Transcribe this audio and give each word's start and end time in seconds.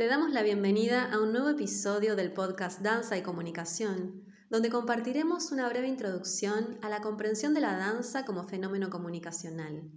Te 0.00 0.06
damos 0.06 0.32
la 0.32 0.42
bienvenida 0.42 1.12
a 1.12 1.20
un 1.20 1.30
nuevo 1.30 1.50
episodio 1.50 2.16
del 2.16 2.32
podcast 2.32 2.80
Danza 2.80 3.18
y 3.18 3.22
Comunicación, 3.22 4.24
donde 4.48 4.70
compartiremos 4.70 5.52
una 5.52 5.68
breve 5.68 5.88
introducción 5.88 6.78
a 6.80 6.88
la 6.88 7.02
comprensión 7.02 7.52
de 7.52 7.60
la 7.60 7.76
danza 7.76 8.24
como 8.24 8.44
fenómeno 8.44 8.88
comunicacional. 8.88 9.90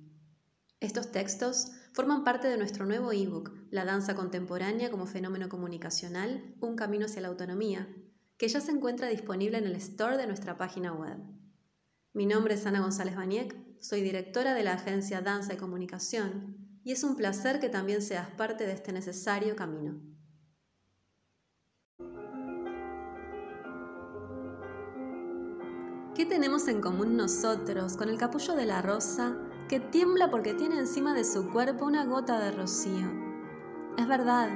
Estos 0.82 1.14
textos 1.14 1.72
forman 1.94 2.26
parte 2.26 2.50
de 2.50 2.58
nuestro 2.58 2.86
nuevo 2.86 3.14
ebook, 3.14 3.54
La 3.72 3.86
danza 3.86 4.14
contemporánea 4.14 4.92
como 4.92 5.06
fenómeno 5.06 5.48
comunicacional, 5.48 6.54
un 6.60 6.76
camino 6.76 7.06
hacia 7.06 7.22
la 7.22 7.30
autonomía, 7.30 7.88
que 8.36 8.50
ya 8.50 8.60
se 8.60 8.72
encuentra 8.72 9.08
disponible 9.08 9.58
en 9.58 9.68
el 9.68 9.78
store 9.78 10.18
de 10.18 10.28
nuestra 10.28 10.58
página 10.58 10.92
web. 10.92 11.18
Mi 12.12 12.26
nombre 12.26 12.56
es 12.56 12.66
Ana 12.66 12.82
González 12.82 13.16
Baniek, 13.16 13.56
soy 13.80 14.02
directora 14.02 14.54
de 14.54 14.64
la 14.66 14.74
agencia 14.74 15.22
Danza 15.22 15.54
y 15.54 15.58
Comunicación 15.58 16.63
y 16.84 16.92
es 16.92 17.04
un 17.04 17.16
placer 17.16 17.60
que 17.60 17.70
también 17.70 18.02
seas 18.02 18.30
parte 18.32 18.66
de 18.66 18.74
este 18.74 18.92
necesario 18.92 19.56
camino. 19.56 20.00
¿Qué 26.14 26.26
tenemos 26.26 26.68
en 26.68 26.82
común 26.82 27.18
nosotros 27.18 27.98
con 27.98 28.10
el 28.10 28.18
capullo 28.18 28.56
de 28.56 28.66
la 28.66 28.82
rosa 28.82 29.36
que 29.68 29.80
tiembla 29.80 30.30
porque 30.30 30.54
tiene 30.54 30.78
encima 30.78 31.14
de 31.16 31.24
su 31.24 31.50
cuerpo 31.52 31.86
una 31.86 32.06
gota 32.06 32.40
de 32.40 32.52
rocío? 32.52 33.08
Es 33.98 34.08
verdad, 34.08 34.50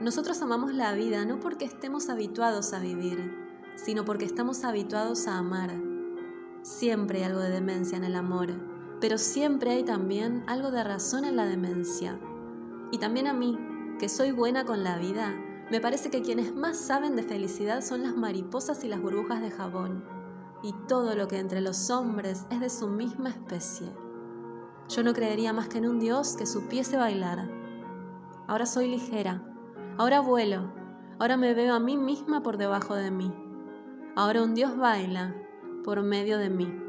nosotros 0.00 0.40
amamos 0.40 0.72
la 0.72 0.94
vida 0.94 1.24
no 1.26 1.40
porque 1.40 1.66
estemos 1.66 2.08
habituados 2.08 2.72
a 2.72 2.78
vivir, 2.78 3.34
sino 3.76 4.04
porque 4.04 4.24
estamos 4.24 4.64
habituados 4.64 5.26
a 5.26 5.38
amar. 5.38 5.74
Siempre 6.62 7.18
hay 7.18 7.24
algo 7.24 7.40
de 7.40 7.50
demencia 7.50 7.98
en 7.98 8.04
el 8.04 8.14
amor 8.14 8.77
pero 9.00 9.18
siempre 9.18 9.70
hay 9.70 9.84
también 9.84 10.44
algo 10.46 10.70
de 10.70 10.84
razón 10.84 11.24
en 11.24 11.36
la 11.36 11.46
demencia. 11.46 12.18
Y 12.90 12.98
también 12.98 13.26
a 13.26 13.32
mí, 13.32 13.58
que 13.98 14.08
soy 14.08 14.32
buena 14.32 14.64
con 14.64 14.82
la 14.82 14.96
vida, 14.96 15.34
me 15.70 15.80
parece 15.80 16.10
que 16.10 16.22
quienes 16.22 16.54
más 16.54 16.78
saben 16.78 17.14
de 17.14 17.22
felicidad 17.22 17.82
son 17.82 18.02
las 18.02 18.16
mariposas 18.16 18.82
y 18.84 18.88
las 18.88 19.02
burbujas 19.02 19.42
de 19.42 19.50
jabón, 19.50 20.02
y 20.62 20.72
todo 20.88 21.14
lo 21.14 21.28
que 21.28 21.38
entre 21.38 21.60
los 21.60 21.90
hombres 21.90 22.46
es 22.50 22.60
de 22.60 22.70
su 22.70 22.88
misma 22.88 23.28
especie. 23.28 23.88
Yo 24.88 25.02
no 25.02 25.12
creería 25.12 25.52
más 25.52 25.68
que 25.68 25.78
en 25.78 25.88
un 25.88 26.00
Dios 26.00 26.36
que 26.36 26.46
supiese 26.46 26.96
bailar. 26.96 27.50
Ahora 28.46 28.64
soy 28.64 28.88
ligera, 28.88 29.42
ahora 29.98 30.20
vuelo, 30.20 30.72
ahora 31.18 31.36
me 31.36 31.52
veo 31.52 31.74
a 31.74 31.80
mí 31.80 31.98
misma 31.98 32.42
por 32.42 32.56
debajo 32.56 32.94
de 32.94 33.10
mí. 33.10 33.30
Ahora 34.16 34.42
un 34.42 34.54
Dios 34.54 34.76
baila 34.76 35.34
por 35.84 36.02
medio 36.02 36.38
de 36.38 36.48
mí. 36.48 36.87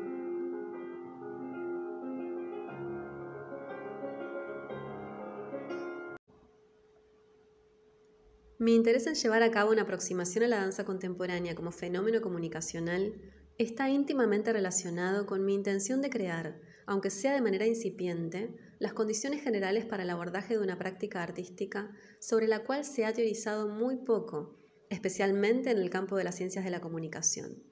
Mi 8.61 8.75
interés 8.75 9.07
en 9.07 9.15
llevar 9.15 9.41
a 9.41 9.51
cabo 9.51 9.71
una 9.71 9.83
aproximación 9.83 10.43
a 10.43 10.49
la 10.49 10.59
danza 10.59 10.83
contemporánea 10.83 11.55
como 11.55 11.71
fenómeno 11.71 12.19
comunicacional 12.19 13.13
está 13.57 13.89
íntimamente 13.89 14.51
relacionado 14.51 15.25
con 15.25 15.45
mi 15.45 15.53
intención 15.53 16.01
de 16.01 16.09
crear, 16.09 16.59
aunque 16.85 17.09
sea 17.09 17.33
de 17.33 17.39
manera 17.39 17.65
incipiente, 17.65 18.53
las 18.77 18.91
condiciones 18.91 19.41
generales 19.41 19.85
para 19.85 20.03
el 20.03 20.09
abordaje 20.09 20.57
de 20.57 20.63
una 20.63 20.77
práctica 20.77 21.23
artística 21.23 21.89
sobre 22.19 22.49
la 22.49 22.65
cual 22.65 22.83
se 22.83 23.05
ha 23.05 23.13
teorizado 23.13 23.69
muy 23.69 23.95
poco, 23.95 24.59
especialmente 24.89 25.71
en 25.71 25.77
el 25.77 25.89
campo 25.89 26.17
de 26.17 26.25
las 26.25 26.35
ciencias 26.35 26.65
de 26.65 26.71
la 26.71 26.81
comunicación. 26.81 27.63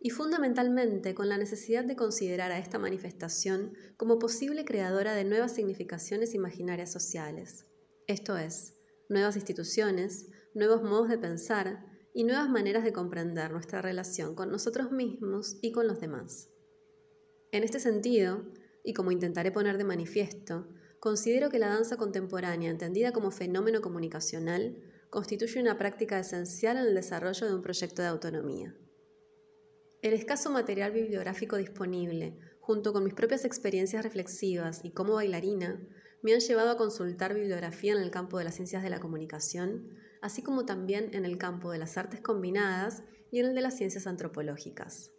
Y 0.00 0.10
fundamentalmente 0.10 1.14
con 1.14 1.28
la 1.28 1.38
necesidad 1.38 1.84
de 1.84 1.94
considerar 1.94 2.50
a 2.50 2.58
esta 2.58 2.80
manifestación 2.80 3.72
como 3.96 4.18
posible 4.18 4.64
creadora 4.64 5.14
de 5.14 5.22
nuevas 5.22 5.54
significaciones 5.54 6.34
imaginarias 6.34 6.90
sociales, 6.90 7.66
esto 8.08 8.36
es, 8.36 8.77
nuevas 9.08 9.36
instituciones, 9.36 10.28
nuevos 10.54 10.82
modos 10.82 11.08
de 11.08 11.18
pensar 11.18 11.86
y 12.14 12.24
nuevas 12.24 12.48
maneras 12.48 12.84
de 12.84 12.92
comprender 12.92 13.50
nuestra 13.50 13.82
relación 13.82 14.34
con 14.34 14.50
nosotros 14.50 14.90
mismos 14.90 15.58
y 15.62 15.72
con 15.72 15.86
los 15.86 16.00
demás. 16.00 16.50
En 17.52 17.64
este 17.64 17.80
sentido, 17.80 18.44
y 18.84 18.92
como 18.92 19.12
intentaré 19.12 19.50
poner 19.52 19.78
de 19.78 19.84
manifiesto, 19.84 20.68
considero 21.00 21.50
que 21.50 21.58
la 21.58 21.68
danza 21.68 21.96
contemporánea, 21.96 22.70
entendida 22.70 23.12
como 23.12 23.30
fenómeno 23.30 23.80
comunicacional, 23.80 24.76
constituye 25.10 25.60
una 25.60 25.78
práctica 25.78 26.18
esencial 26.18 26.76
en 26.76 26.86
el 26.88 26.94
desarrollo 26.94 27.46
de 27.46 27.54
un 27.54 27.62
proyecto 27.62 28.02
de 28.02 28.08
autonomía. 28.08 28.74
El 30.02 30.12
escaso 30.12 30.50
material 30.50 30.92
bibliográfico 30.92 31.56
disponible, 31.56 32.38
junto 32.60 32.92
con 32.92 33.04
mis 33.04 33.14
propias 33.14 33.44
experiencias 33.44 34.04
reflexivas 34.04 34.80
y 34.84 34.90
como 34.90 35.14
bailarina, 35.14 35.80
me 36.22 36.34
han 36.34 36.40
llevado 36.40 36.70
a 36.70 36.76
consultar 36.76 37.34
bibliografía 37.34 37.92
en 37.92 38.02
el 38.02 38.10
campo 38.10 38.38
de 38.38 38.44
las 38.44 38.54
ciencias 38.54 38.82
de 38.82 38.90
la 38.90 39.00
comunicación, 39.00 39.96
así 40.20 40.42
como 40.42 40.64
también 40.64 41.10
en 41.14 41.24
el 41.24 41.38
campo 41.38 41.70
de 41.70 41.78
las 41.78 41.96
artes 41.96 42.20
combinadas 42.20 43.02
y 43.30 43.40
en 43.40 43.46
el 43.46 43.54
de 43.54 43.60
las 43.60 43.76
ciencias 43.76 44.06
antropológicas. 44.06 45.12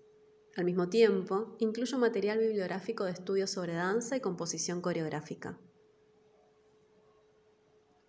Al 0.56 0.66
mismo 0.66 0.90
tiempo, 0.90 1.56
incluyo 1.60 1.98
material 1.98 2.40
bibliográfico 2.40 3.06
de 3.06 3.12
estudios 3.12 3.50
sobre 3.50 3.74
danza 3.74 4.18
y 4.18 4.20
composición 4.20 4.82
coreográfica. 4.82 5.58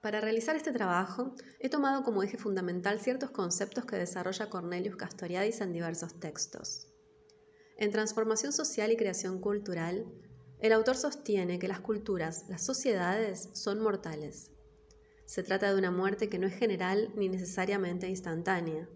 Para 0.00 0.22
realizar 0.22 0.56
este 0.56 0.72
trabajo, 0.72 1.34
he 1.58 1.68
tomado 1.68 2.02
como 2.02 2.22
eje 2.22 2.38
fundamental 2.38 2.98
ciertos 3.00 3.30
conceptos 3.30 3.84
que 3.84 3.96
desarrolla 3.96 4.48
Cornelius 4.48 4.96
Castoriadis 4.96 5.60
en 5.60 5.74
diversos 5.74 6.18
textos. 6.18 6.88
En 7.76 7.90
Transformación 7.90 8.52
Social 8.52 8.90
y 8.92 8.96
Creación 8.96 9.40
Cultural, 9.40 10.06
el 10.60 10.72
autor 10.72 10.96
sostiene 10.96 11.58
que 11.58 11.68
las 11.68 11.80
culturas, 11.80 12.44
las 12.48 12.62
sociedades, 12.62 13.48
son 13.54 13.80
mortales. 13.80 14.50
Se 15.24 15.42
trata 15.42 15.72
de 15.72 15.78
una 15.78 15.90
muerte 15.90 16.28
que 16.28 16.38
no 16.38 16.46
es 16.46 16.54
general 16.54 17.12
ni 17.16 17.30
necesariamente 17.30 18.08
instantánea. 18.08 18.86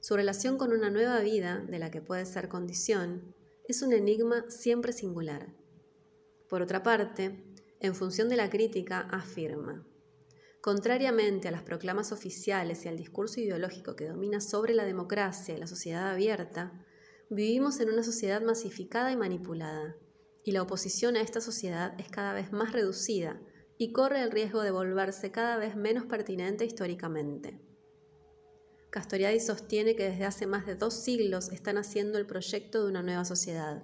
Su 0.00 0.14
relación 0.14 0.56
con 0.56 0.72
una 0.72 0.90
nueva 0.90 1.18
vida, 1.20 1.64
de 1.68 1.80
la 1.80 1.90
que 1.90 2.00
puede 2.00 2.26
ser 2.26 2.48
condición, 2.48 3.34
es 3.66 3.82
un 3.82 3.92
enigma 3.92 4.44
siempre 4.48 4.92
singular. 4.92 5.52
Por 6.48 6.62
otra 6.62 6.84
parte, 6.84 7.42
en 7.80 7.94
función 7.96 8.28
de 8.28 8.36
la 8.36 8.48
crítica, 8.48 9.00
afirma, 9.10 9.84
contrariamente 10.60 11.48
a 11.48 11.50
las 11.50 11.62
proclamas 11.62 12.12
oficiales 12.12 12.84
y 12.84 12.88
al 12.88 12.96
discurso 12.96 13.40
ideológico 13.40 13.96
que 13.96 14.06
domina 14.06 14.40
sobre 14.40 14.74
la 14.74 14.84
democracia 14.84 15.56
y 15.56 15.58
la 15.58 15.66
sociedad 15.66 16.08
abierta, 16.08 16.84
vivimos 17.30 17.80
en 17.80 17.88
una 17.88 18.04
sociedad 18.04 18.42
masificada 18.42 19.10
y 19.10 19.16
manipulada 19.16 19.96
y 20.44 20.52
la 20.52 20.62
oposición 20.62 21.16
a 21.16 21.22
esta 21.22 21.40
sociedad 21.40 21.98
es 21.98 22.08
cada 22.10 22.34
vez 22.34 22.52
más 22.52 22.72
reducida 22.72 23.40
y 23.78 23.92
corre 23.92 24.22
el 24.22 24.30
riesgo 24.30 24.62
de 24.62 24.70
volverse 24.70 25.32
cada 25.32 25.56
vez 25.56 25.74
menos 25.74 26.06
pertinente 26.06 26.64
históricamente. 26.64 27.60
Castoriadis 28.90 29.46
sostiene 29.46 29.96
que 29.96 30.08
desde 30.08 30.24
hace 30.24 30.46
más 30.46 30.66
de 30.66 30.76
dos 30.76 31.02
siglos 31.02 31.50
están 31.50 31.78
haciendo 31.78 32.18
el 32.18 32.26
proyecto 32.26 32.84
de 32.84 32.90
una 32.90 33.02
nueva 33.02 33.24
sociedad, 33.24 33.82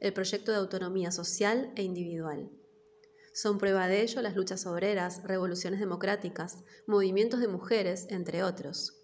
el 0.00 0.12
proyecto 0.12 0.52
de 0.52 0.58
autonomía 0.58 1.12
social 1.12 1.72
e 1.76 1.82
individual. 1.82 2.50
Son 3.32 3.58
prueba 3.58 3.86
de 3.86 4.02
ello 4.02 4.20
las 4.20 4.36
luchas 4.36 4.66
obreras, 4.66 5.22
revoluciones 5.24 5.80
democráticas, 5.80 6.64
movimientos 6.86 7.40
de 7.40 7.48
mujeres, 7.48 8.06
entre 8.10 8.42
otros. 8.42 9.00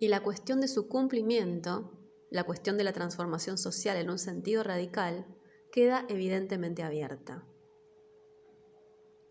Y 0.00 0.08
la 0.08 0.22
cuestión 0.22 0.60
de 0.60 0.68
su 0.68 0.88
cumplimiento, 0.88 1.96
la 2.30 2.44
cuestión 2.44 2.76
de 2.76 2.84
la 2.84 2.92
transformación 2.92 3.56
social 3.56 3.96
en 3.96 4.10
un 4.10 4.18
sentido 4.18 4.62
radical, 4.64 5.24
queda 5.72 6.04
evidentemente 6.08 6.82
abierta. 6.82 7.46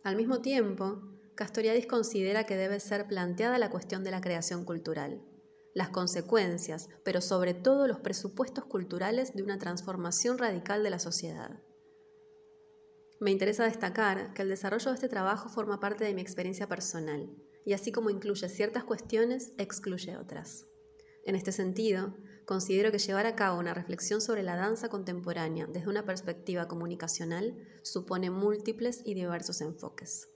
Al 0.03 0.15
mismo 0.15 0.41
tiempo, 0.41 1.01
Castoriadis 1.35 1.87
considera 1.87 2.45
que 2.45 2.55
debe 2.55 2.79
ser 2.79 3.07
planteada 3.07 3.57
la 3.57 3.69
cuestión 3.69 4.03
de 4.03 4.11
la 4.11 4.21
creación 4.21 4.65
cultural, 4.65 5.21
las 5.73 5.89
consecuencias, 5.89 6.89
pero 7.03 7.21
sobre 7.21 7.53
todo 7.53 7.87
los 7.87 7.99
presupuestos 7.99 8.65
culturales 8.65 9.33
de 9.33 9.43
una 9.43 9.57
transformación 9.57 10.37
radical 10.37 10.83
de 10.83 10.89
la 10.89 10.99
sociedad. 10.99 11.61
Me 13.19 13.31
interesa 13.31 13.65
destacar 13.65 14.33
que 14.33 14.41
el 14.41 14.49
desarrollo 14.49 14.91
de 14.91 14.95
este 14.95 15.09
trabajo 15.09 15.49
forma 15.49 15.79
parte 15.79 16.05
de 16.05 16.13
mi 16.13 16.21
experiencia 16.21 16.67
personal, 16.67 17.29
y 17.65 17.73
así 17.73 17.91
como 17.91 18.09
incluye 18.09 18.47
ciertas 18.47 18.85
cuestiones, 18.85 19.53
excluye 19.57 20.17
otras. 20.17 20.65
En 21.25 21.35
este 21.35 21.51
sentido, 21.51 22.15
considero 22.49 22.91
que 22.91 22.97
llevar 22.97 23.27
a 23.27 23.35
cabo 23.35 23.59
una 23.59 23.75
reflexión 23.75 24.21
sobre 24.21 24.41
la 24.41 24.55
danza 24.55 24.89
contemporánea 24.89 25.67
desde 25.67 25.87
una 25.87 26.03
perspectiva 26.03 26.67
comunicacional 26.67 27.55
supone 27.83 28.31
múltiples 28.31 29.03
y 29.05 29.13
diversos 29.13 29.61
enfoques. 29.61 30.27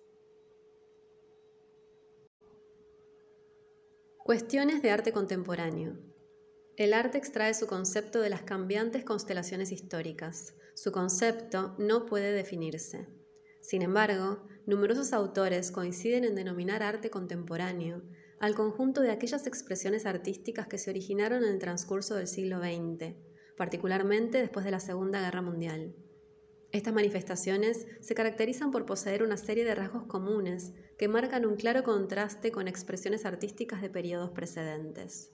Cuestiones 4.19 4.83
de 4.83 4.91
arte 4.91 5.11
contemporáneo. 5.11 5.97
El 6.77 6.93
arte 6.93 7.17
extrae 7.17 7.55
su 7.55 7.65
concepto 7.65 8.21
de 8.21 8.29
las 8.29 8.43
cambiantes 8.43 9.03
constelaciones 9.03 9.71
históricas. 9.71 10.53
Su 10.75 10.91
concepto 10.91 11.73
no 11.79 12.05
puede 12.05 12.31
definirse. 12.31 13.07
Sin 13.61 13.81
embargo, 13.81 14.45
numerosos 14.67 15.13
autores 15.13 15.71
coinciden 15.71 16.25
en 16.25 16.35
denominar 16.35 16.83
arte 16.83 17.09
contemporáneo 17.09 18.03
al 18.39 18.55
conjunto 18.55 19.01
de 19.01 19.11
aquellas 19.11 19.47
expresiones 19.47 20.05
artísticas 20.05 20.67
que 20.67 20.77
se 20.77 20.89
originaron 20.89 21.43
en 21.43 21.53
el 21.53 21.59
transcurso 21.59 22.15
del 22.15 22.27
siglo 22.27 22.59
XX, 22.59 23.15
particularmente 23.57 24.39
después 24.39 24.65
de 24.65 24.71
la 24.71 24.79
Segunda 24.79 25.21
Guerra 25.21 25.41
Mundial. 25.41 25.95
Estas 26.71 26.93
manifestaciones 26.93 27.85
se 28.01 28.15
caracterizan 28.15 28.71
por 28.71 28.87
poseer 28.87 29.21
una 29.21 29.37
serie 29.37 29.63
de 29.63 29.75
rasgos 29.75 30.05
comunes 30.07 30.73
que 30.97 31.07
marcan 31.07 31.45
un 31.45 31.55
claro 31.55 31.83
contraste 31.83 32.51
con 32.51 32.67
expresiones 32.67 33.25
artísticas 33.25 33.81
de 33.81 33.91
periodos 33.91 34.31
precedentes. 34.31 35.31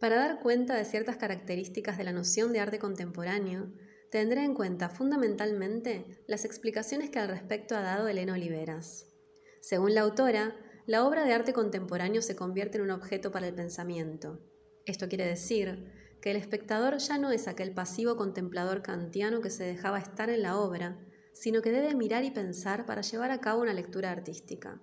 Para 0.00 0.16
dar 0.16 0.40
cuenta 0.40 0.74
de 0.74 0.84
ciertas 0.84 1.16
características 1.16 1.96
de 1.96 2.04
la 2.04 2.12
noción 2.12 2.52
de 2.52 2.60
arte 2.60 2.78
contemporáneo, 2.78 3.72
tendré 4.10 4.44
en 4.44 4.54
cuenta 4.54 4.88
fundamentalmente 4.88 6.24
las 6.26 6.44
explicaciones 6.44 7.08
que 7.08 7.18
al 7.18 7.28
respecto 7.28 7.76
ha 7.76 7.80
dado 7.80 8.08
Elena 8.08 8.34
Oliveras. 8.34 9.15
Según 9.60 9.94
la 9.94 10.02
autora, 10.02 10.56
la 10.86 11.04
obra 11.04 11.24
de 11.24 11.32
arte 11.32 11.52
contemporáneo 11.52 12.22
se 12.22 12.36
convierte 12.36 12.78
en 12.78 12.84
un 12.84 12.90
objeto 12.90 13.32
para 13.32 13.48
el 13.48 13.54
pensamiento. 13.54 14.40
Esto 14.84 15.08
quiere 15.08 15.26
decir 15.26 15.92
que 16.20 16.30
el 16.30 16.36
espectador 16.36 16.98
ya 16.98 17.18
no 17.18 17.30
es 17.30 17.48
aquel 17.48 17.74
pasivo 17.74 18.16
contemplador 18.16 18.82
kantiano 18.82 19.40
que 19.40 19.50
se 19.50 19.64
dejaba 19.64 19.98
estar 19.98 20.30
en 20.30 20.42
la 20.42 20.58
obra, 20.58 20.98
sino 21.32 21.60
que 21.60 21.72
debe 21.72 21.94
mirar 21.94 22.24
y 22.24 22.30
pensar 22.30 22.86
para 22.86 23.02
llevar 23.02 23.30
a 23.30 23.40
cabo 23.40 23.62
una 23.62 23.74
lectura 23.74 24.10
artística. 24.10 24.80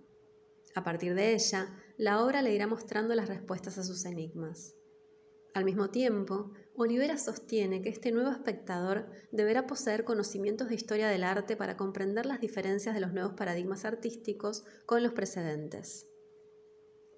A 0.75 0.83
partir 0.83 1.15
de 1.15 1.33
ella, 1.33 1.73
la 1.97 2.23
obra 2.23 2.41
le 2.41 2.53
irá 2.53 2.67
mostrando 2.67 3.15
las 3.15 3.29
respuestas 3.29 3.77
a 3.77 3.83
sus 3.83 4.05
enigmas. 4.05 4.75
Al 5.53 5.65
mismo 5.65 5.89
tiempo, 5.89 6.51
Olivera 6.75 7.17
sostiene 7.17 7.83
que 7.83 7.89
este 7.89 8.11
nuevo 8.11 8.31
espectador 8.31 9.05
deberá 9.31 9.67
poseer 9.67 10.03
conocimientos 10.03 10.69
de 10.69 10.75
historia 10.75 11.07
del 11.07 11.23
arte 11.23 11.55
para 11.55 11.77
comprender 11.77 12.25
las 12.25 12.41
diferencias 12.41 12.95
de 12.95 13.01
los 13.01 13.13
nuevos 13.13 13.33
paradigmas 13.33 13.85
artísticos 13.85 14.63
con 14.87 15.03
los 15.03 15.13
precedentes. 15.13 16.07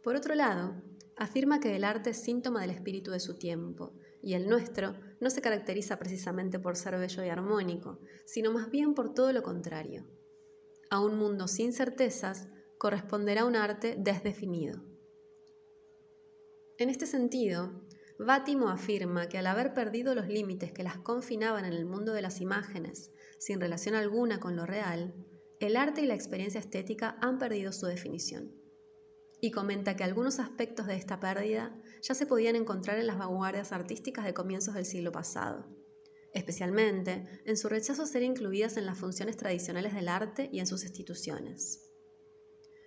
Por 0.03 0.17
otro 0.17 0.35
lado, 0.35 0.75
afirma 1.15 1.61
que 1.61 1.73
el 1.73 1.85
arte 1.85 2.09
es 2.09 2.17
síntoma 2.17 2.61
del 2.61 2.71
espíritu 2.71 3.11
de 3.11 3.21
su 3.21 3.37
tiempo, 3.37 3.93
y 4.21 4.33
el 4.33 4.49
nuestro 4.49 4.95
no 5.21 5.29
se 5.29 5.41
caracteriza 5.41 5.97
precisamente 5.99 6.59
por 6.59 6.75
ser 6.75 6.97
bello 6.97 7.23
y 7.23 7.29
armónico, 7.29 7.99
sino 8.25 8.51
más 8.51 8.69
bien 8.69 8.93
por 8.93 9.13
todo 9.13 9.31
lo 9.31 9.41
contrario. 9.41 10.05
A 10.89 10.99
un 10.99 11.17
mundo 11.17 11.47
sin 11.47 11.71
certezas 11.71 12.49
corresponderá 12.77 13.45
un 13.45 13.55
arte 13.55 13.95
desdefinido. 13.97 14.83
En 16.77 16.89
este 16.89 17.05
sentido, 17.05 17.84
Bátimo 18.17 18.69
afirma 18.69 19.27
que 19.27 19.37
al 19.37 19.47
haber 19.47 19.73
perdido 19.73 20.15
los 20.15 20.27
límites 20.27 20.71
que 20.71 20.83
las 20.83 20.97
confinaban 20.97 21.65
en 21.65 21.73
el 21.73 21.85
mundo 21.85 22.13
de 22.13 22.21
las 22.21 22.39
imágenes, 22.39 23.11
sin 23.39 23.59
relación 23.59 23.93
alguna 23.93 24.39
con 24.39 24.55
lo 24.55 24.65
real, 24.65 25.13
el 25.59 25.75
arte 25.75 26.01
y 26.01 26.05
la 26.05 26.15
experiencia 26.15 26.59
estética 26.59 27.17
han 27.21 27.39
perdido 27.39 27.73
su 27.73 27.85
definición. 27.87 28.53
Y 29.41 29.51
comenta 29.51 29.97
que 29.97 30.05
algunos 30.05 30.39
aspectos 30.39 30.87
de 30.87 30.95
esta 30.95 31.19
pérdida 31.19 31.77
ya 32.01 32.15
se 32.15 32.25
podían 32.25 32.55
encontrar 32.55 32.97
en 32.99 33.07
las 33.07 33.17
vanguardias 33.17 33.73
artísticas 33.73 34.23
de 34.25 34.33
comienzos 34.33 34.75
del 34.75 34.85
siglo 34.85 35.11
pasado, 35.11 35.65
especialmente 36.33 37.41
en 37.45 37.57
su 37.57 37.67
rechazo 37.67 38.03
a 38.03 38.07
ser 38.07 38.23
incluidas 38.23 38.77
en 38.77 38.85
las 38.85 38.97
funciones 38.97 39.35
tradicionales 39.35 39.93
del 39.93 40.07
arte 40.07 40.49
y 40.53 40.59
en 40.59 40.67
sus 40.67 40.83
instituciones. 40.83 41.81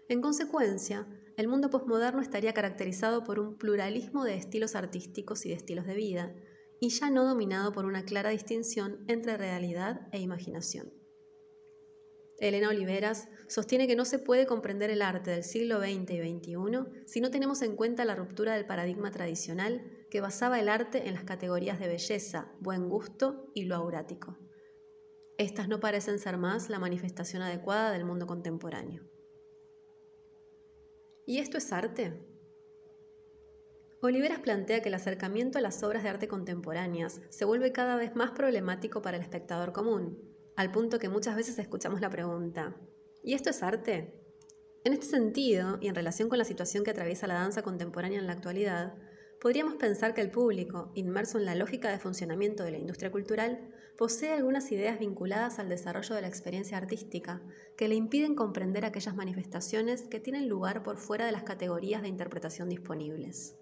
En 0.09 0.23
consecuencia, 0.23 1.07
el 1.39 1.47
mundo 1.47 1.71
posmoderno 1.71 2.21
estaría 2.21 2.53
caracterizado 2.53 3.23
por 3.23 3.39
un 3.39 3.57
pluralismo 3.57 4.25
de 4.25 4.35
estilos 4.35 4.75
artísticos 4.75 5.47
y 5.47 5.51
de 5.51 5.55
estilos 5.55 5.87
de 5.87 5.95
vida, 5.95 6.35
y 6.81 6.89
ya 6.89 7.11
no 7.11 7.25
dominado 7.25 7.73
por 7.73 7.85
una 7.85 8.05
clara 8.05 8.31
distinción 8.31 9.05
entre 9.07 9.37
realidad 9.37 10.09
e 10.11 10.19
imaginación. 10.19 10.93
Elena 12.41 12.71
Oliveras 12.71 13.29
sostiene 13.47 13.87
que 13.87 13.95
no 13.95 14.05
se 14.05 14.19
puede 14.19 14.47
comprender 14.47 14.91
el 14.91 15.01
arte 15.01 15.31
del 15.31 15.45
siglo 15.45 15.79
XX 15.79 16.11
y 16.11 16.41
XXI 16.41 16.55
si 17.07 17.21
no 17.21 17.31
tenemos 17.31 17.63
en 17.63 17.77
cuenta 17.77 18.05
la 18.05 18.17
ruptura 18.17 18.55
del 18.55 18.67
paradigma 18.67 19.13
tradicional 19.13 20.07
que 20.11 20.21
basaba 20.21 20.59
el 20.59 20.69
arte 20.69 21.07
en 21.07 21.15
las 21.15 21.23
categorías 21.23 21.79
de 21.79 21.87
belleza, 21.87 22.51
buen 22.59 22.89
gusto 22.89 23.53
y 23.55 23.67
lo 23.67 23.77
aurático. 23.77 24.37
Estas 25.37 25.69
no 25.69 25.79
parecen 25.79 26.19
ser 26.19 26.37
más 26.37 26.69
la 26.69 26.81
manifestación 26.81 27.43
adecuada 27.43 27.93
del 27.93 28.05
mundo 28.05 28.27
contemporáneo. 28.27 29.09
¿Y 31.29 31.41
esto 31.41 31.59
es 31.59 31.75
arte? 31.75 32.15
Oliveras 34.01 34.39
plantea 34.39 34.81
que 34.81 34.89
el 34.89 34.95
acercamiento 34.95 35.59
a 35.59 35.61
las 35.61 35.83
obras 35.83 36.03
de 36.03 36.09
arte 36.09 36.27
contemporáneas 36.27 37.21
se 37.29 37.45
vuelve 37.45 37.71
cada 37.71 37.97
vez 37.97 38.17
más 38.17 38.31
problemático 38.31 39.03
para 39.03 39.19
el 39.19 39.23
espectador 39.23 39.75
común, 39.75 40.19
al 40.57 40.73
punto 40.73 40.99
que 40.99 41.11
muchas 41.11 41.37
veces 41.37 41.59
escuchamos 41.59 42.01
la 42.01 42.09
pregunta, 42.09 42.81
¿y 43.23 43.35
esto 43.35 43.51
es 43.51 43.63
arte? 43.63 44.15
En 44.85 44.95
este 44.95 45.05
sentido, 45.05 45.77
y 45.83 45.89
en 45.89 45.95
relación 45.95 46.31
con 46.31 46.39
la 46.39 46.47
situación 46.47 46.83
que 46.83 46.93
atraviesa 46.93 47.27
la 47.27 47.35
danza 47.35 47.61
contemporánea 47.61 48.21
en 48.21 48.27
la 48.27 48.33
actualidad, 48.33 48.95
podríamos 49.39 49.75
pensar 49.75 50.15
que 50.15 50.23
el 50.23 50.31
público, 50.31 50.93
inmerso 50.95 51.37
en 51.37 51.45
la 51.45 51.55
lógica 51.55 51.91
de 51.91 51.99
funcionamiento 51.99 52.65
de 52.65 52.71
la 52.71 52.79
industria 52.79 53.13
cultural, 53.13 53.69
posee 53.99 54.33
algunas 54.33 54.71
ideas 54.71 55.01
vinculadas 55.01 55.59
al 55.59 55.69
desarrollo 55.69 56.15
de 56.15 56.21
la 56.23 56.29
experiencia 56.29 56.79
artística 56.79 57.43
que 57.77 57.89
le 57.89 57.97
impiden 57.97 58.37
comprender 58.37 58.85
aquellas 58.85 59.17
manifestaciones 59.17 60.03
que 60.03 60.21
tienen 60.21 60.49
lugar 60.49 60.85
por 60.85 60.99
fuera 60.99 61.27
de 61.27 61.33
las 61.33 61.43
categorías 61.43 62.01
de 62.01 62.09
interpretación 62.09 62.69
disponibles. 62.69 63.59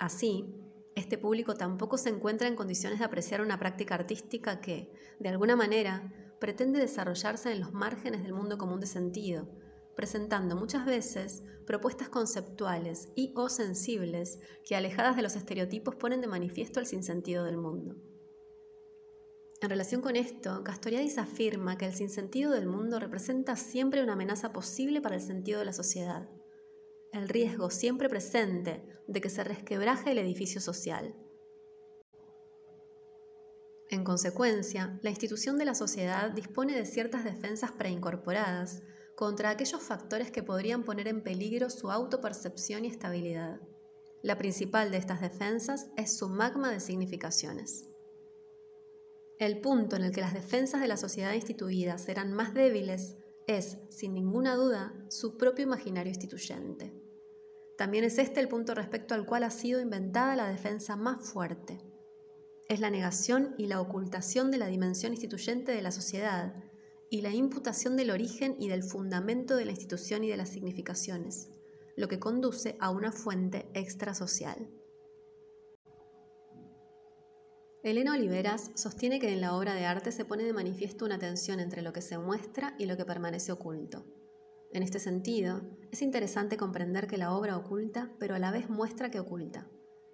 Así, 0.00 0.52
este 0.96 1.18
público 1.18 1.54
tampoco 1.54 1.98
se 1.98 2.08
encuentra 2.08 2.48
en 2.48 2.56
condiciones 2.56 2.98
de 2.98 3.04
apreciar 3.04 3.40
una 3.42 3.60
práctica 3.60 3.94
artística 3.94 4.60
que, 4.60 4.92
de 5.20 5.28
alguna 5.28 5.54
manera, 5.54 6.12
pretende 6.40 6.80
desarrollarse 6.80 7.52
en 7.52 7.60
los 7.60 7.72
márgenes 7.72 8.24
del 8.24 8.34
mundo 8.34 8.58
común 8.58 8.80
de 8.80 8.88
sentido, 8.88 9.48
presentando 9.94 10.56
muchas 10.56 10.84
veces 10.84 11.44
propuestas 11.64 12.08
conceptuales 12.08 13.12
y 13.14 13.32
o 13.36 13.48
sensibles 13.48 14.40
que 14.64 14.74
alejadas 14.74 15.14
de 15.14 15.22
los 15.22 15.36
estereotipos 15.36 15.94
ponen 15.94 16.20
de 16.20 16.26
manifiesto 16.26 16.80
el 16.80 16.86
sinsentido 16.86 17.44
del 17.44 17.56
mundo. 17.56 18.13
En 19.64 19.70
relación 19.70 20.02
con 20.02 20.14
esto, 20.14 20.62
Castoriadis 20.62 21.16
afirma 21.16 21.78
que 21.78 21.86
el 21.86 21.94
sinsentido 21.94 22.50
del 22.50 22.66
mundo 22.66 23.00
representa 23.00 23.56
siempre 23.56 24.02
una 24.02 24.12
amenaza 24.12 24.52
posible 24.52 25.00
para 25.00 25.14
el 25.14 25.22
sentido 25.22 25.58
de 25.58 25.64
la 25.64 25.72
sociedad, 25.72 26.28
el 27.14 27.30
riesgo 27.30 27.70
siempre 27.70 28.10
presente 28.10 28.84
de 29.08 29.22
que 29.22 29.30
se 29.30 29.42
resquebraje 29.42 30.10
el 30.10 30.18
edificio 30.18 30.60
social. 30.60 31.16
En 33.88 34.04
consecuencia, 34.04 34.98
la 35.00 35.08
institución 35.08 35.56
de 35.56 35.64
la 35.64 35.74
sociedad 35.74 36.30
dispone 36.32 36.76
de 36.76 36.84
ciertas 36.84 37.24
defensas 37.24 37.72
preincorporadas 37.72 38.82
contra 39.16 39.48
aquellos 39.48 39.80
factores 39.80 40.30
que 40.30 40.42
podrían 40.42 40.84
poner 40.84 41.08
en 41.08 41.22
peligro 41.22 41.70
su 41.70 41.90
autopercepción 41.90 42.84
y 42.84 42.88
estabilidad. 42.88 43.62
La 44.22 44.36
principal 44.36 44.90
de 44.90 44.98
estas 44.98 45.22
defensas 45.22 45.88
es 45.96 46.18
su 46.18 46.28
magma 46.28 46.70
de 46.70 46.80
significaciones. 46.80 47.93
El 49.38 49.60
punto 49.60 49.96
en 49.96 50.04
el 50.04 50.12
que 50.12 50.20
las 50.20 50.32
defensas 50.32 50.80
de 50.80 50.88
la 50.88 50.96
sociedad 50.96 51.32
instituida 51.32 51.98
serán 51.98 52.32
más 52.32 52.54
débiles 52.54 53.16
es, 53.48 53.78
sin 53.90 54.14
ninguna 54.14 54.54
duda, 54.54 54.94
su 55.08 55.36
propio 55.36 55.64
imaginario 55.64 56.10
instituyente. 56.10 56.92
También 57.76 58.04
es 58.04 58.18
este 58.18 58.40
el 58.40 58.48
punto 58.48 58.74
respecto 58.74 59.14
al 59.14 59.26
cual 59.26 59.42
ha 59.42 59.50
sido 59.50 59.80
inventada 59.80 60.36
la 60.36 60.48
defensa 60.48 60.94
más 60.94 61.28
fuerte. 61.28 61.80
Es 62.68 62.78
la 62.78 62.90
negación 62.90 63.54
y 63.58 63.66
la 63.66 63.80
ocultación 63.80 64.50
de 64.50 64.58
la 64.58 64.68
dimensión 64.68 65.12
instituyente 65.12 65.72
de 65.72 65.82
la 65.82 65.90
sociedad 65.90 66.54
y 67.10 67.20
la 67.20 67.30
imputación 67.30 67.96
del 67.96 68.10
origen 68.10 68.56
y 68.58 68.68
del 68.68 68.84
fundamento 68.84 69.56
de 69.56 69.64
la 69.64 69.72
institución 69.72 70.24
y 70.24 70.28
de 70.28 70.36
las 70.36 70.48
significaciones, 70.48 71.50
lo 71.96 72.08
que 72.08 72.20
conduce 72.20 72.76
a 72.80 72.90
una 72.90 73.12
fuente 73.12 73.68
extrasocial. 73.74 74.68
Elena 77.84 78.14
Oliveras 78.14 78.70
sostiene 78.76 79.20
que 79.20 79.30
en 79.30 79.42
la 79.42 79.54
obra 79.54 79.74
de 79.74 79.84
arte 79.84 80.10
se 80.10 80.24
pone 80.24 80.42
de 80.42 80.54
manifiesto 80.54 81.04
una 81.04 81.18
tensión 81.18 81.60
entre 81.60 81.82
lo 81.82 81.92
que 81.92 82.00
se 82.00 82.16
muestra 82.16 82.74
y 82.78 82.86
lo 82.86 82.96
que 82.96 83.04
permanece 83.04 83.52
oculto. 83.52 84.06
En 84.72 84.82
este 84.82 84.98
sentido, 84.98 85.60
es 85.92 86.00
interesante 86.00 86.56
comprender 86.56 87.06
que 87.06 87.18
la 87.18 87.34
obra 87.34 87.58
oculta, 87.58 88.10
pero 88.18 88.34
a 88.34 88.38
la 88.38 88.50
vez 88.52 88.70
muestra 88.70 89.10
que 89.10 89.20
oculta. 89.20 89.68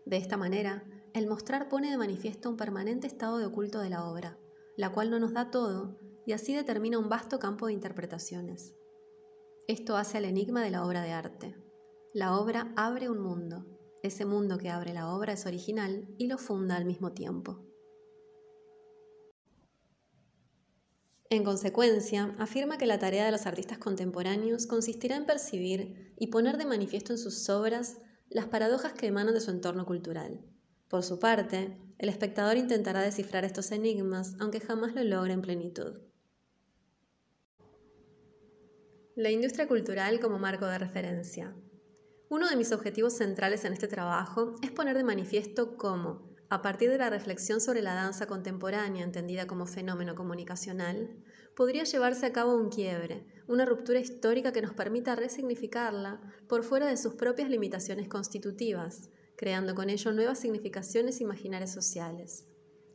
De 0.05 0.17
esta 0.17 0.37
manera, 0.37 0.85
el 1.15 1.29
mostrar 1.29 1.69
pone 1.69 1.93
de 1.93 1.97
manifiesto 1.97 2.51
un 2.51 2.57
permanente 2.57 3.07
estado 3.07 3.39
de 3.39 3.47
oculto 3.47 3.79
de 3.79 3.91
la 3.91 4.05
obra, 4.05 4.37
la 4.77 4.91
cual 4.91 5.09
no 5.09 5.21
nos 5.21 5.33
da 5.33 5.53
todo, 5.53 5.97
y 6.27 6.33
así 6.33 6.53
determina 6.53 6.99
un 6.99 7.09
vasto 7.09 7.39
campo 7.39 7.69
de 7.69 7.75
interpretaciones. 7.75 8.75
Esto 9.69 9.97
hace 9.97 10.19
al 10.19 10.25
enigma 10.25 10.65
de 10.65 10.71
la 10.71 10.85
obra 10.85 11.03
de 11.03 11.13
arte. 11.13 11.57
La 12.15 12.37
obra 12.37 12.73
abre 12.75 13.09
un 13.09 13.21
mundo. 13.21 13.65
Ese 14.03 14.25
mundo 14.25 14.57
que 14.57 14.71
abre 14.71 14.95
la 14.95 15.15
obra 15.15 15.35
es 15.35 15.45
original 15.45 16.09
y 16.17 16.27
lo 16.27 16.39
funda 16.39 16.77
al 16.77 16.87
mismo 16.87 17.13
tiempo. 17.13 17.67
En 21.29 21.45
consecuencia, 21.45 22.35
afirma 22.39 22.77
que 22.77 22.87
la 22.87 22.99
tarea 22.99 23.25
de 23.25 23.31
los 23.31 23.47
artistas 23.47 23.79
contemporáneos 23.79 24.67
consistirá 24.67 25.17
en 25.17 25.27
percibir 25.27 26.15
y 26.19 26.27
poner 26.27 26.57
de 26.57 26.65
manifiesto 26.65 27.13
en 27.13 27.19
sus 27.19 27.49
obras 27.49 27.99
las 28.31 28.47
paradojas 28.47 28.95
que 28.95 29.07
emanan 29.07 29.35
de 29.35 29.41
su 29.41 29.51
entorno 29.51 29.87
cultural. 29.87 30.45
Por 30.89 31.05
su 31.05 31.21
parte, 31.21 31.79
el 31.99 32.09
espectador 32.09 32.57
intentará 32.57 33.03
descifrar 33.03 33.45
estos 33.45 33.71
enigmas, 33.71 34.35
aunque 34.41 34.59
jamás 34.59 34.95
lo 34.95 35.05
logre 35.05 35.35
en 35.35 35.43
plenitud. 35.43 36.01
La 39.15 39.31
industria 39.31 39.69
cultural 39.69 40.19
como 40.19 40.39
marco 40.39 40.67
de 40.67 40.79
referencia. 40.79 41.55
Uno 42.31 42.49
de 42.49 42.55
mis 42.55 42.71
objetivos 42.71 43.15
centrales 43.15 43.65
en 43.65 43.73
este 43.73 43.89
trabajo 43.89 44.55
es 44.63 44.71
poner 44.71 44.97
de 44.97 45.03
manifiesto 45.03 45.77
cómo, 45.77 46.31
a 46.49 46.63
partir 46.63 46.89
de 46.89 46.97
la 46.97 47.11
reflexión 47.11 47.61
sobre 47.61 47.83
la 47.83 47.95
danza 47.95 48.29
contemporánea 48.29 49.03
entendida 49.03 49.49
como 49.49 49.67
fenómeno 49.67 50.15
comunicacional, 50.15 51.11
podría 51.57 51.83
llevarse 51.83 52.27
a 52.27 52.33
cabo 52.33 52.55
un 52.55 52.69
quiebre, 52.69 53.27
una 53.49 53.65
ruptura 53.65 53.99
histórica 53.99 54.53
que 54.53 54.63
nos 54.63 54.75
permita 54.75 55.17
resignificarla 55.17 56.21
por 56.49 56.63
fuera 56.63 56.87
de 56.87 56.97
sus 56.97 57.15
propias 57.15 57.51
limitaciones 57.51 58.07
constitutivas, 58.07 59.11
creando 59.37 59.75
con 59.75 59.91
ello 59.91 60.13
nuevas 60.13 60.39
significaciones 60.39 61.21
imaginarias 61.21 61.73
sociales. 61.73 62.47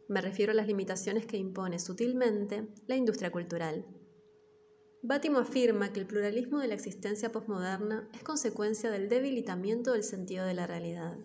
Me 0.08 0.22
refiero 0.22 0.54
a 0.54 0.56
las 0.56 0.68
limitaciones 0.68 1.26
que 1.26 1.36
impone 1.36 1.80
sutilmente 1.80 2.70
la 2.88 2.96
industria 2.96 3.34
cultural. 3.34 3.86
Bátimo 5.08 5.38
afirma 5.38 5.94
que 5.94 6.00
el 6.00 6.08
pluralismo 6.08 6.58
de 6.58 6.68
la 6.68 6.74
existencia 6.74 7.32
posmoderna 7.32 8.10
es 8.12 8.24
consecuencia 8.24 8.90
del 8.90 9.08
debilitamiento 9.08 9.94
del 9.94 10.02
sentido 10.02 10.48
de 10.48 10.56
la 10.56 10.66
realidad. 10.66 11.16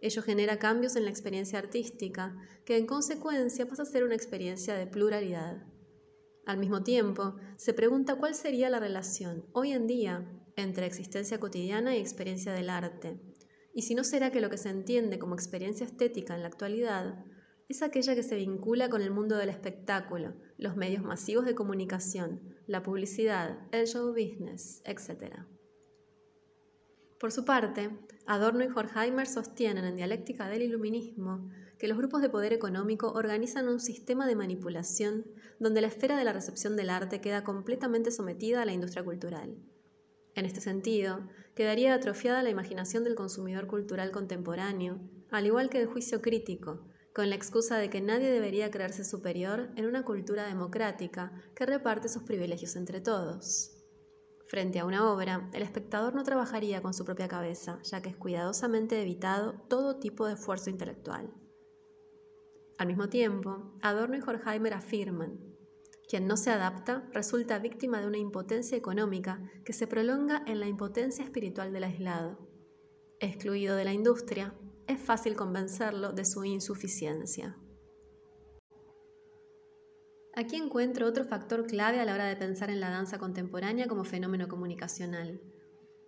Ello 0.00 0.22
genera 0.22 0.60
cambios 0.60 0.94
en 0.94 1.02
la 1.02 1.10
experiencia 1.10 1.58
artística, 1.58 2.36
que 2.64 2.76
en 2.76 2.86
consecuencia 2.86 3.66
pasa 3.66 3.82
a 3.82 3.86
ser 3.86 4.04
una 4.04 4.14
experiencia 4.14 4.74
de 4.74 4.86
pluralidad. 4.86 5.66
Al 6.46 6.58
mismo 6.58 6.84
tiempo, 6.84 7.34
se 7.56 7.74
pregunta 7.74 8.14
cuál 8.14 8.36
sería 8.36 8.70
la 8.70 8.78
relación 8.78 9.46
hoy 9.52 9.72
en 9.72 9.88
día 9.88 10.24
entre 10.54 10.86
existencia 10.86 11.40
cotidiana 11.40 11.96
y 11.96 12.00
experiencia 12.00 12.52
del 12.52 12.70
arte, 12.70 13.20
y 13.74 13.82
si 13.82 13.96
no 13.96 14.04
será 14.04 14.30
que 14.30 14.40
lo 14.40 14.48
que 14.48 14.58
se 14.58 14.70
entiende 14.70 15.18
como 15.18 15.34
experiencia 15.34 15.86
estética 15.86 16.36
en 16.36 16.42
la 16.42 16.48
actualidad 16.48 17.24
es 17.68 17.82
aquella 17.82 18.14
que 18.14 18.22
se 18.22 18.36
vincula 18.36 18.88
con 18.88 19.02
el 19.02 19.10
mundo 19.10 19.36
del 19.36 19.50
espectáculo, 19.50 20.32
los 20.56 20.76
medios 20.76 21.02
masivos 21.02 21.44
de 21.44 21.54
comunicación, 21.54 22.40
la 22.66 22.82
publicidad, 22.82 23.58
el 23.72 23.86
show 23.86 24.08
business, 24.08 24.80
etc. 24.86 25.34
Por 27.20 27.30
su 27.30 27.44
parte, 27.44 27.90
Adorno 28.26 28.64
y 28.64 28.68
Horkheimer 28.68 29.26
sostienen 29.26 29.84
en 29.84 29.96
Dialéctica 29.96 30.48
del 30.48 30.62
Iluminismo 30.62 31.50
que 31.78 31.88
los 31.88 31.98
grupos 31.98 32.22
de 32.22 32.30
poder 32.30 32.52
económico 32.54 33.12
organizan 33.12 33.68
un 33.68 33.80
sistema 33.80 34.26
de 34.26 34.34
manipulación 34.34 35.26
donde 35.58 35.80
la 35.80 35.88
esfera 35.88 36.16
de 36.16 36.24
la 36.24 36.32
recepción 36.32 36.74
del 36.74 36.90
arte 36.90 37.20
queda 37.20 37.44
completamente 37.44 38.10
sometida 38.10 38.62
a 38.62 38.64
la 38.64 38.72
industria 38.72 39.04
cultural. 39.04 39.56
En 40.34 40.46
este 40.46 40.60
sentido, 40.60 41.28
quedaría 41.54 41.94
atrofiada 41.94 42.42
la 42.42 42.50
imaginación 42.50 43.04
del 43.04 43.14
consumidor 43.14 43.66
cultural 43.66 44.10
contemporáneo, 44.10 45.00
al 45.30 45.46
igual 45.46 45.68
que 45.68 45.80
el 45.80 45.86
juicio 45.86 46.22
crítico, 46.22 46.86
con 47.18 47.30
la 47.30 47.34
excusa 47.34 47.78
de 47.78 47.90
que 47.90 48.00
nadie 48.00 48.30
debería 48.30 48.70
creerse 48.70 49.04
superior 49.04 49.70
en 49.74 49.86
una 49.86 50.04
cultura 50.04 50.46
democrática 50.46 51.32
que 51.56 51.66
reparte 51.66 52.08
sus 52.08 52.22
privilegios 52.22 52.76
entre 52.76 53.00
todos. 53.00 53.72
Frente 54.46 54.78
a 54.78 54.84
una 54.84 55.10
obra, 55.12 55.50
el 55.52 55.62
espectador 55.62 56.14
no 56.14 56.22
trabajaría 56.22 56.80
con 56.80 56.94
su 56.94 57.04
propia 57.04 57.26
cabeza, 57.26 57.80
ya 57.82 58.00
que 58.02 58.10
es 58.10 58.16
cuidadosamente 58.16 59.02
evitado 59.02 59.54
todo 59.68 59.98
tipo 59.98 60.28
de 60.28 60.34
esfuerzo 60.34 60.70
intelectual. 60.70 61.34
Al 62.78 62.86
mismo 62.86 63.08
tiempo, 63.08 63.76
Adorno 63.82 64.16
y 64.16 64.20
Horkheimer 64.20 64.74
afirman, 64.74 65.40
quien 66.08 66.28
no 66.28 66.36
se 66.36 66.52
adapta 66.52 67.08
resulta 67.12 67.58
víctima 67.58 68.00
de 68.00 68.06
una 68.06 68.18
impotencia 68.18 68.78
económica 68.78 69.42
que 69.64 69.72
se 69.72 69.88
prolonga 69.88 70.44
en 70.46 70.60
la 70.60 70.68
impotencia 70.68 71.24
espiritual 71.24 71.72
del 71.72 71.82
aislado. 71.82 72.38
Excluido 73.18 73.74
de 73.74 73.84
la 73.84 73.92
industria, 73.92 74.54
es 74.88 74.98
fácil 74.98 75.36
convencerlo 75.36 76.12
de 76.12 76.24
su 76.24 76.44
insuficiencia. 76.44 77.56
Aquí 80.34 80.56
encuentro 80.56 81.06
otro 81.06 81.24
factor 81.24 81.66
clave 81.66 82.00
a 82.00 82.04
la 82.04 82.14
hora 82.14 82.24
de 82.24 82.36
pensar 82.36 82.70
en 82.70 82.80
la 82.80 82.90
danza 82.90 83.18
contemporánea 83.18 83.86
como 83.86 84.04
fenómeno 84.04 84.48
comunicacional. 84.48 85.40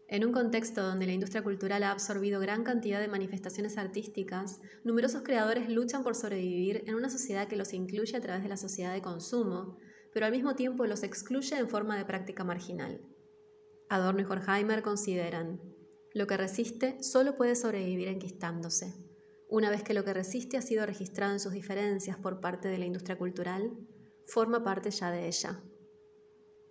En 0.09 0.25
un 0.25 0.33
contexto 0.33 0.83
donde 0.83 1.07
la 1.07 1.13
industria 1.13 1.43
cultural 1.43 1.83
ha 1.83 1.91
absorbido 1.91 2.41
gran 2.41 2.65
cantidad 2.65 3.01
de 3.01 3.09
manifestaciones 3.09 3.77
artísticas, 3.77 4.61
numerosos 4.83 5.23
creadores 5.23 5.69
luchan 5.69 6.03
por 6.03 6.17
sobrevivir 6.17 6.83
en 6.87 6.95
una 6.95 7.11
sociedad 7.11 7.49
que 7.49 7.57
los 7.57 7.73
incluye 7.75 8.17
a 8.17 8.21
través 8.21 8.43
de 8.43 8.49
la 8.49 8.57
sociedad 8.57 8.93
de 8.93 9.03
consumo, 9.03 9.77
pero 10.13 10.27
al 10.27 10.33
mismo 10.33 10.55
tiempo 10.55 10.87
los 10.87 11.03
excluye 11.03 11.57
en 11.57 11.69
forma 11.69 11.97
de 11.97 12.07
práctica 12.07 12.45
marginal. 12.45 13.01
Adorno 13.89 14.23
y 14.23 14.25
Horkheimer 14.25 14.83
consideran, 14.83 15.61
lo 16.13 16.27
que 16.27 16.37
resiste 16.37 17.03
solo 17.03 17.37
puede 17.37 17.55
sobrevivir 17.55 18.09
enquistándose. 18.09 18.95
Una 19.49 19.71
vez 19.71 19.83
que 19.83 19.95
lo 19.95 20.05
que 20.05 20.15
resiste 20.15 20.57
ha 20.57 20.63
sido 20.63 20.87
registrado 20.87 21.33
en 21.33 21.41
sus 21.41 21.53
diferencias 21.53 22.17
por 22.17 22.41
parte 22.41 22.69
de 22.69 22.79
la 22.79 22.87
industria 22.87 23.19
cultural, 23.19 23.77
forma 24.27 24.63
parte 24.65 24.91
ya 24.91 25.11
de 25.11 25.27
ella. 25.27 25.61